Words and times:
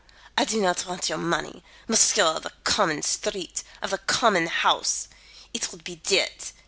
I 0.35 0.45
do 0.45 0.59
not 0.59 0.87
want 0.87 1.09
your 1.09 1.19
money, 1.19 1.63
Monsieur 1.87 2.23
of 2.25 2.41
the 2.41 2.53
common 2.63 3.03
street, 3.03 3.61
of 3.83 3.91
the 3.91 3.99
common 3.99 4.47
house. 4.47 5.07
It 5.53 5.71
would 5.71 5.83
be 5.83 5.97
dirt. 5.97 6.53